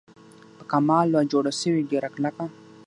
[0.57, 2.45] په کمال وه جوړه سوې ډېره کلکه